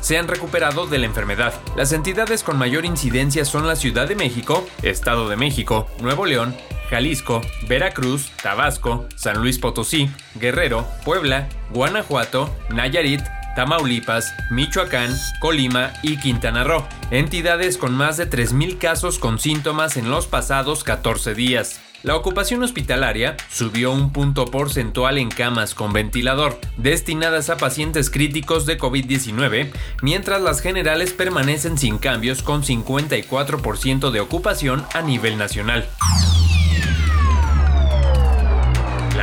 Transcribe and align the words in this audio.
se 0.00 0.18
han 0.18 0.28
recuperado 0.28 0.86
de 0.86 0.98
la 0.98 1.06
enfermedad. 1.06 1.54
Las 1.76 1.92
entidades 1.92 2.42
con 2.42 2.58
mayor 2.58 2.84
incidencia 2.84 3.44
son 3.44 3.66
la 3.66 3.76
Ciudad 3.76 4.08
de 4.08 4.16
México, 4.16 4.66
Estado 4.82 5.28
de 5.28 5.36
México, 5.36 5.86
Nuevo 6.00 6.26
León, 6.26 6.54
Jalisco, 6.90 7.40
Veracruz, 7.68 8.30
Tabasco, 8.42 9.06
San 9.16 9.38
Luis 9.40 9.58
Potosí, 9.58 10.10
Guerrero, 10.34 10.86
Puebla, 11.04 11.48
Guanajuato, 11.72 12.54
Nayarit, 12.70 13.22
Tamaulipas, 13.54 14.34
Michoacán, 14.50 15.14
Colima 15.40 15.92
y 16.02 16.16
Quintana 16.18 16.64
Roo, 16.64 16.86
entidades 17.10 17.78
con 17.78 17.94
más 17.94 18.16
de 18.16 18.28
3.000 18.28 18.78
casos 18.78 19.18
con 19.18 19.38
síntomas 19.38 19.96
en 19.96 20.10
los 20.10 20.26
pasados 20.26 20.84
14 20.84 21.34
días. 21.34 21.80
La 22.02 22.16
ocupación 22.16 22.62
hospitalaria 22.62 23.36
subió 23.50 23.92
un 23.92 24.10
punto 24.10 24.46
porcentual 24.46 25.18
en 25.18 25.28
camas 25.28 25.74
con 25.74 25.92
ventilador, 25.92 26.58
destinadas 26.78 27.50
a 27.50 27.58
pacientes 27.58 28.08
críticos 28.08 28.64
de 28.64 28.78
COVID-19, 28.78 29.70
mientras 30.00 30.40
las 30.40 30.62
generales 30.62 31.12
permanecen 31.12 31.76
sin 31.76 31.98
cambios 31.98 32.42
con 32.42 32.62
54% 32.62 34.10
de 34.10 34.20
ocupación 34.20 34.86
a 34.94 35.02
nivel 35.02 35.36
nacional. 35.36 35.86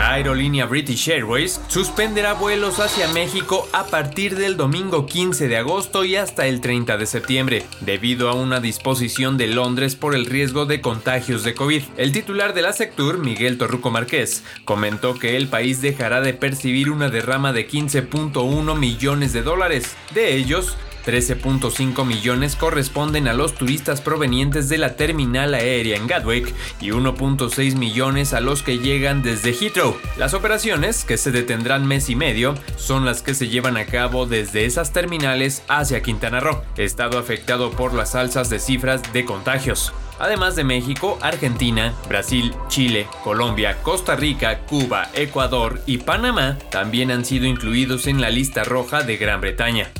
Aerolínea 0.08 0.66
British 0.66 1.10
Airways 1.10 1.60
suspenderá 1.68 2.34
vuelos 2.34 2.80
hacia 2.80 3.10
México 3.10 3.68
a 3.74 3.88
partir 3.88 4.38
del 4.38 4.56
domingo 4.56 5.06
15 5.06 5.50
de 5.50 5.58
agosto 5.58 6.06
y 6.06 6.16
hasta 6.16 6.48
el 6.48 6.62
30 6.62 6.96
de 6.96 7.06
septiembre, 7.06 7.66
debido 7.82 8.30
a 8.30 8.34
una 8.34 8.62
disposición 8.62 9.38
de 9.38 9.48
Londres 9.48 9.98
por 9.98 10.16
el 10.16 10.26
riesgo 10.26 10.66
de 10.66 10.80
contagios 10.80 11.44
de 11.44 11.54
COVID. 11.54 11.84
El 11.98 12.14
titular 12.14 12.54
de 12.54 12.62
la 12.62 12.72
Sectur, 12.72 13.20
Miguel 13.20 13.58
Torruco 13.58 13.92
Márquez, 13.92 14.44
comentó 14.64 15.20
que 15.20 15.36
el 15.36 15.50
país 15.50 15.82
dejará 15.82 16.22
de 16.22 16.34
percibir 16.34 16.90
una 16.90 17.10
derrama 17.10 17.52
de 17.52 17.68
15.1 17.68 18.78
millones 18.78 19.34
de 19.34 19.42
dólares. 19.42 19.98
De 20.14 20.38
ellos, 20.38 20.78
13.5 21.08 22.06
millones 22.06 22.58
corresponden 22.58 23.30
a 23.30 23.34
los 23.34 23.56
turistas 23.56 24.02
provenientes 24.02 24.68
de 24.68 24.78
la 24.78 24.98
terminal 24.98 25.54
aérea 25.54 25.96
en 25.96 26.06
Gatwick 26.06 26.54
y 26.82 26.90
1.6 26.90 27.78
millones 27.78 28.34
a 28.34 28.42
los 28.42 28.62
que 28.62 28.80
llegan 28.80 29.24
desde 29.24 29.54
Heathrow. 29.54 29.96
Las 30.18 30.34
operaciones, 30.34 31.06
que 31.06 31.18
se 31.18 31.32
detendrán 31.32 31.88
mes 31.88 32.10
y 32.10 32.18
medio, 32.18 32.56
son 32.76 33.06
las 33.06 33.22
que 33.22 33.36
se 33.36 33.48
llevan 33.48 33.78
a 33.78 33.86
cabo 33.86 34.26
desde 34.26 34.66
esas 34.66 34.92
terminales 34.92 35.64
hacia 35.70 36.02
Quintana 36.02 36.42
Roo, 36.42 36.62
estado 36.76 37.20
afectado 37.20 37.72
por 37.72 37.94
las 37.94 38.14
alzas 38.14 38.50
de 38.50 38.60
cifras 38.60 39.02
de 39.14 39.24
contagios. 39.24 39.94
Además 40.20 40.58
de 40.58 40.66
México, 40.66 41.18
Argentina, 41.22 41.94
Brasil, 42.10 42.54
Chile, 42.68 43.08
Colombia, 43.24 43.78
Costa 43.82 44.18
Rica, 44.18 44.60
Cuba, 44.66 45.10
Ecuador 45.14 45.82
y 45.86 46.00
Panamá 46.00 46.58
también 46.70 47.12
han 47.12 47.24
sido 47.24 47.46
incluidos 47.46 48.08
en 48.08 48.20
la 48.20 48.30
lista 48.30 48.66
roja 48.66 49.04
de 49.04 49.16
Gran 49.16 49.40
Bretaña. 49.40 49.92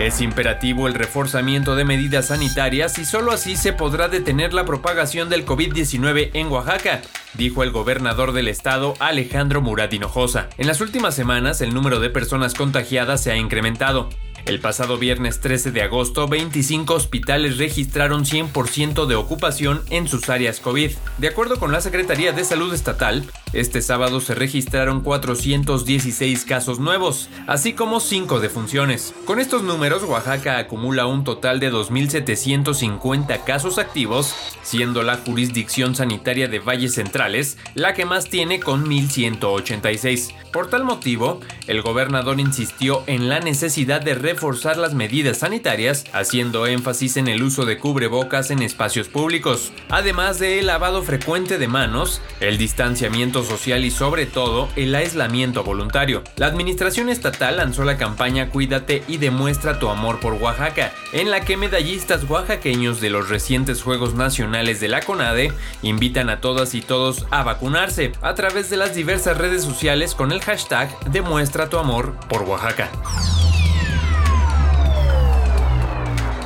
Es 0.00 0.22
imperativo 0.22 0.88
el 0.88 0.94
reforzamiento 0.94 1.76
de 1.76 1.84
medidas 1.84 2.28
sanitarias 2.28 2.98
y 2.98 3.04
solo 3.04 3.32
así 3.32 3.54
se 3.54 3.74
podrá 3.74 4.08
detener 4.08 4.54
la 4.54 4.64
propagación 4.64 5.28
del 5.28 5.44
COVID-19 5.44 6.30
en 6.32 6.46
Oaxaca, 6.46 7.02
dijo 7.34 7.62
el 7.62 7.70
gobernador 7.70 8.32
del 8.32 8.48
estado 8.48 8.94
Alejandro 8.98 9.60
Murat 9.60 9.92
Hinojosa. 9.92 10.48
En 10.56 10.68
las 10.68 10.80
últimas 10.80 11.14
semanas 11.14 11.60
el 11.60 11.74
número 11.74 12.00
de 12.00 12.08
personas 12.08 12.54
contagiadas 12.54 13.22
se 13.22 13.30
ha 13.30 13.36
incrementado. 13.36 14.08
El 14.46 14.58
pasado 14.58 14.98
viernes 14.98 15.40
13 15.40 15.70
de 15.70 15.82
agosto, 15.82 16.26
25 16.26 16.94
hospitales 16.94 17.58
registraron 17.58 18.24
100% 18.24 19.06
de 19.06 19.14
ocupación 19.14 19.82
en 19.90 20.08
sus 20.08 20.28
áreas 20.28 20.60
COVID. 20.60 20.90
De 21.18 21.28
acuerdo 21.28 21.58
con 21.58 21.72
la 21.72 21.80
Secretaría 21.80 22.32
de 22.32 22.44
Salud 22.44 22.72
Estatal, 22.72 23.24
este 23.52 23.82
sábado 23.82 24.20
se 24.20 24.34
registraron 24.34 25.02
416 25.02 26.44
casos 26.44 26.78
nuevos, 26.78 27.28
así 27.46 27.72
como 27.74 28.00
5 28.00 28.40
defunciones. 28.40 29.14
Con 29.24 29.40
estos 29.40 29.62
números, 29.62 30.04
Oaxaca 30.04 30.58
acumula 30.58 31.06
un 31.06 31.24
total 31.24 31.60
de 31.60 31.72
2.750 31.72 33.44
casos 33.44 33.78
activos, 33.78 34.34
siendo 34.62 35.02
la 35.02 35.16
jurisdicción 35.16 35.94
sanitaria 35.94 36.48
de 36.48 36.60
Valles 36.60 36.94
Centrales 36.94 37.58
la 37.74 37.94
que 37.94 38.06
más 38.06 38.28
tiene 38.28 38.60
con 38.60 38.86
1.186. 38.86 40.32
Por 40.52 40.68
tal 40.68 40.84
motivo, 40.84 41.40
el 41.66 41.82
gobernador 41.82 42.40
insistió 42.40 43.04
en 43.06 43.28
la 43.28 43.40
necesidad 43.40 44.00
de 44.00 44.14
reforzar 44.30 44.76
las 44.76 44.94
medidas 44.94 45.38
sanitarias, 45.38 46.04
haciendo 46.12 46.68
énfasis 46.68 47.16
en 47.16 47.26
el 47.26 47.42
uso 47.42 47.64
de 47.64 47.78
cubrebocas 47.78 48.52
en 48.52 48.62
espacios 48.62 49.08
públicos, 49.08 49.72
además 49.88 50.38
de 50.38 50.60
el 50.60 50.66
lavado 50.66 51.02
frecuente 51.02 51.58
de 51.58 51.66
manos, 51.66 52.22
el 52.38 52.56
distanciamiento 52.56 53.42
social 53.42 53.84
y 53.84 53.90
sobre 53.90 54.26
todo 54.26 54.68
el 54.76 54.94
aislamiento 54.94 55.64
voluntario. 55.64 56.22
La 56.36 56.46
administración 56.46 57.08
estatal 57.08 57.56
lanzó 57.56 57.82
la 57.82 57.96
campaña 57.96 58.50
Cuídate 58.50 59.02
y 59.08 59.16
demuestra 59.16 59.80
tu 59.80 59.88
amor 59.88 60.20
por 60.20 60.34
Oaxaca, 60.34 60.92
en 61.12 61.32
la 61.32 61.40
que 61.40 61.56
medallistas 61.56 62.22
oaxaqueños 62.30 63.00
de 63.00 63.10
los 63.10 63.28
recientes 63.28 63.82
Juegos 63.82 64.14
Nacionales 64.14 64.78
de 64.78 64.86
la 64.86 65.00
CONADE 65.00 65.52
invitan 65.82 66.30
a 66.30 66.40
todas 66.40 66.76
y 66.76 66.82
todos 66.82 67.26
a 67.32 67.42
vacunarse 67.42 68.12
a 68.22 68.34
través 68.34 68.70
de 68.70 68.76
las 68.76 68.94
diversas 68.94 69.36
redes 69.36 69.64
sociales 69.64 70.14
con 70.14 70.30
el 70.30 70.40
hashtag 70.40 70.88
Demuestra 71.10 71.68
tu 71.68 71.78
amor 71.78 72.14
por 72.28 72.42
Oaxaca. 72.42 72.92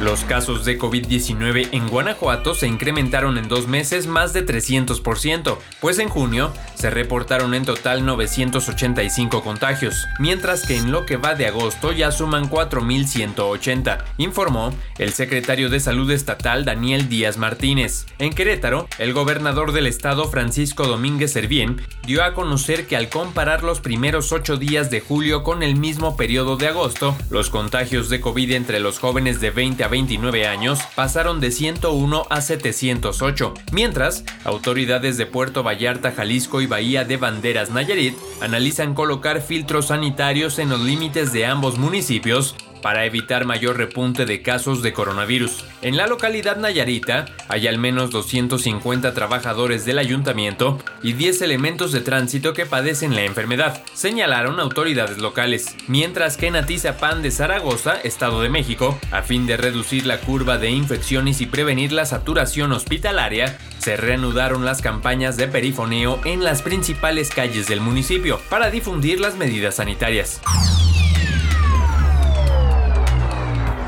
Los 0.05 0.23
casos 0.23 0.67
de 0.67 0.79
COVID-19 0.79 1.71
en 1.73 1.89
Guanajuato 1.89 2.55
se 2.55 2.67
incrementaron 2.67 3.39
en 3.39 3.49
dos 3.49 3.69
meses 3.69 4.07
más 4.07 4.35
de 4.35 4.45
300%, 4.45 5.57
pues 5.81 5.99
en 5.99 6.11
junio 6.11 6.53
se 6.75 6.91
reportaron 6.91 7.55
en 7.55 7.65
total 7.65 8.05
985 8.05 9.43
contagios, 9.43 10.07
mientras 10.19 10.67
que 10.67 10.77
en 10.77 10.93
lo 10.93 11.07
que 11.07 11.17
va 11.17 11.35
de 11.35 11.47
agosto 11.47 11.91
ya 11.91 12.13
suman 12.13 12.51
4.180, 12.51 14.05
informó 14.19 14.75
el 14.99 15.15
secretario 15.15 15.71
de 15.71 15.81
Salud 15.81 16.11
Estatal 16.11 16.67
Daniel 16.67 17.09
Díaz 17.09 17.39
Martínez. 17.39 18.05
En 18.19 18.35
Querétaro, 18.35 18.87
el 18.99 19.15
gobernador 19.15 19.73
del 19.73 19.87
estado 19.87 20.29
Francisco 20.29 20.87
Domínguez 20.87 21.33
Servién 21.33 21.81
dio 22.07 22.23
a 22.23 22.35
conocer 22.35 22.87
que 22.87 22.99
al 22.99 23.09
comparar 23.09 23.63
los 23.63 23.81
primeros 23.81 24.33
ocho 24.33 24.59
días 24.59 24.91
de 24.91 25.01
julio 25.01 25.43
con 25.43 25.63
el 25.63 25.77
mismo 25.77 26.15
periodo 26.19 26.59
de 26.59 26.69
agosto, 26.69 27.17
los 27.31 27.49
contagios 27.49 28.11
de 28.11 28.21
COVID 28.21 28.53
entre 28.53 28.81
los 28.81 28.99
jóvenes 28.99 29.41
de 29.41 29.49
20 29.49 29.83
a 29.83 29.94
29 29.95 30.49
años 30.49 30.81
pasaron 30.97 31.39
de 31.39 31.53
101 31.53 32.27
a 32.29 32.41
708, 32.41 33.55
mientras 33.71 34.25
autoridades 34.45 35.17
de 35.19 35.27
Puerto 35.27 35.63
Vallarta, 35.63 36.11
Jalisco 36.11 36.61
y 36.61 36.67
Bahía 36.67 37.05
de 37.05 37.17
Banderas, 37.17 37.71
Nayarit, 37.71 38.17
analizan 38.41 38.95
colocar 38.95 39.41
filtros 39.41 39.87
sanitarios 39.87 40.59
en 40.59 40.71
los 40.71 40.81
límites 40.81 41.33
de 41.33 41.47
ambos 41.47 41.79
municipios 41.79 42.57
para 42.85 43.07
evitar 43.07 43.47
mayor 43.47 43.79
repunte 43.79 44.27
de 44.27 44.43
casos 44.43 44.83
de 44.83 44.93
coronavirus. 44.93 45.65
En 45.81 45.97
la 45.97 46.07
localidad 46.07 46.59
Nayarita 46.59 47.25
hay 47.49 47.67
al 47.67 47.79
menos 47.79 48.11
250 48.11 49.15
trabajadores 49.15 49.87
del 49.87 49.99
ayuntamiento 49.99 50.79
y 51.03 51.15
10 51.15 51.41
elementos 51.41 51.93
de 51.93 52.03
tránsito 52.03 52.53
que 52.53 52.67
padecen 52.67 53.15
la 53.15 53.23
enfermedad, 53.23 53.83
señalaron 53.95 54.61
autoridades 54.61 55.17
locales, 55.17 55.75
mientras 55.89 56.37
que 56.37 56.49
en 56.49 56.57
Atizapán 56.57 57.23
de 57.23 57.31
Zaragoza, 57.31 57.95
Estado 58.03 58.43
de 58.43 58.51
México, 58.51 58.99
a 59.11 59.23
fin 59.23 59.47
de 59.47 59.57
reducir 59.57 60.05
la 60.05 60.21
curva 60.21 60.59
de 60.59 60.69
infecciones 60.69 61.41
y 61.41 61.47
prevenir 61.47 61.91
la 61.91 62.05
saturación 62.05 62.73
hospitalaria, 62.73 63.59
se 63.79 63.97
reanudaron 63.97 64.67
las 64.67 64.83
campañas 64.83 65.39
de 65.39 65.49
perifoneo 65.49 66.21
en 66.27 66.45
las 66.45 66.61
principales 66.61 67.31
calles 67.31 67.67
del 67.67 67.81
municipio 67.81 68.41
para 68.51 68.71
difundir 68.71 69.21
las 69.21 69.37
medidas 69.37 69.77
sanitarias. 69.77 70.43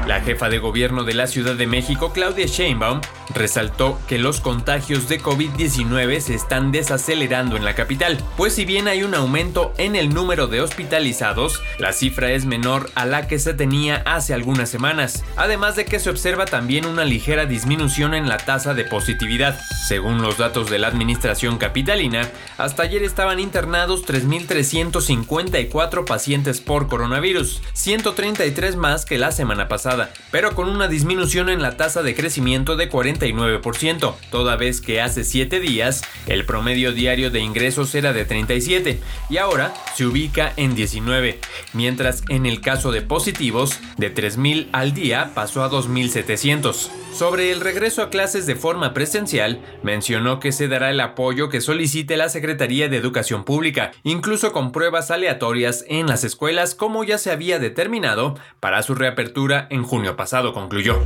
La 0.06 0.20
jefa 0.20 0.48
de 0.48 0.58
gobierno 0.58 1.02
de 1.02 1.14
la 1.14 1.26
Ciudad 1.26 1.56
de 1.56 1.66
México, 1.66 2.12
Claudia 2.12 2.46
Sheinbaum, 2.46 3.00
resaltó 3.34 3.98
que 4.08 4.18
los 4.18 4.40
contagios 4.40 5.08
de 5.08 5.20
COVID-19 5.20 6.20
se 6.20 6.34
están 6.34 6.72
desacelerando 6.72 7.56
en 7.56 7.64
la 7.64 7.74
capital, 7.74 8.18
pues 8.36 8.54
si 8.54 8.64
bien 8.64 8.88
hay 8.88 9.02
un 9.02 9.14
aumento 9.14 9.72
en 9.78 9.96
el 9.96 10.12
número 10.12 10.46
de 10.46 10.60
hospitalizados, 10.60 11.62
la 11.78 11.92
cifra 11.92 12.32
es 12.32 12.44
menor 12.44 12.90
a 12.94 13.06
la 13.06 13.26
que 13.28 13.38
se 13.38 13.54
tenía 13.54 14.02
hace 14.06 14.34
algunas 14.34 14.68
semanas, 14.70 15.24
además 15.36 15.76
de 15.76 15.84
que 15.84 15.98
se 15.98 16.10
observa 16.10 16.44
también 16.44 16.86
una 16.86 17.04
ligera 17.04 17.46
disminución 17.46 18.14
en 18.14 18.28
la 18.28 18.38
tasa 18.38 18.74
de 18.74 18.84
positividad. 18.84 19.58
Según 19.86 20.22
los 20.22 20.38
datos 20.38 20.70
de 20.70 20.78
la 20.78 20.88
administración 20.88 21.58
capitalina, 21.58 22.28
hasta 22.58 22.82
ayer 22.82 23.02
estaban 23.02 23.40
internados 23.40 24.04
3.354 24.06 26.04
pacientes 26.04 26.60
por 26.60 26.88
coronavirus, 26.88 27.62
133 27.72 28.76
más 28.76 29.04
que 29.04 29.18
la 29.18 29.32
semana 29.32 29.68
pasada, 29.68 30.10
pero 30.30 30.54
con 30.54 30.68
una 30.68 30.88
disminución 30.88 31.48
en 31.48 31.62
la 31.62 31.76
tasa 31.76 32.02
de 32.02 32.14
crecimiento 32.14 32.76
de 32.76 32.88
49%, 33.18 34.14
toda 34.30 34.56
vez 34.56 34.80
que 34.80 35.00
hace 35.00 35.24
7 35.24 35.60
días 35.60 36.02
el 36.26 36.44
promedio 36.44 36.92
diario 36.92 37.30
de 37.30 37.40
ingresos 37.40 37.94
era 37.94 38.12
de 38.12 38.24
37 38.24 39.00
y 39.28 39.36
ahora 39.38 39.74
se 39.94 40.06
ubica 40.06 40.52
en 40.56 40.74
19, 40.74 41.40
mientras 41.72 42.22
en 42.28 42.46
el 42.46 42.60
caso 42.60 42.92
de 42.92 43.02
positivos, 43.02 43.78
de 43.96 44.14
3.000 44.14 44.68
al 44.72 44.94
día 44.94 45.32
pasó 45.34 45.64
a 45.64 45.70
2.700. 45.70 46.90
Sobre 47.12 47.50
el 47.50 47.60
regreso 47.60 48.02
a 48.02 48.10
clases 48.10 48.46
de 48.46 48.56
forma 48.56 48.92
presencial, 48.92 49.60
mencionó 49.82 50.38
que 50.38 50.52
se 50.52 50.68
dará 50.68 50.90
el 50.90 51.00
apoyo 51.00 51.48
que 51.48 51.62
solicite 51.62 52.16
la 52.18 52.28
Secretaría 52.28 52.88
de 52.88 52.98
Educación 52.98 53.44
Pública, 53.44 53.92
incluso 54.02 54.52
con 54.52 54.70
pruebas 54.70 55.10
aleatorias 55.10 55.84
en 55.88 56.06
las 56.08 56.24
escuelas 56.24 56.74
como 56.74 57.04
ya 57.04 57.16
se 57.16 57.30
había 57.30 57.58
determinado 57.58 58.34
para 58.60 58.82
su 58.82 58.94
reapertura 58.94 59.66
en 59.70 59.82
junio 59.82 60.16
pasado, 60.16 60.52
concluyó. 60.52 61.00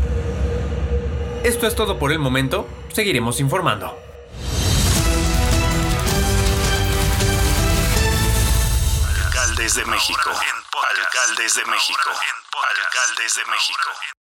Esto 1.43 1.67
es 1.67 1.75
todo 1.75 1.99
por 1.99 2.13
el 2.13 2.19
momento, 2.19 2.69
seguiremos 2.93 3.41
informando. 3.41 3.99
Alcaldes 9.25 9.75
de 9.75 9.85
México. 9.87 10.31
Alcaldes 10.31 11.55
de 11.55 11.65
México. 11.65 12.11
Alcaldes 12.11 13.37
de 13.37 13.45
México. 13.51 14.11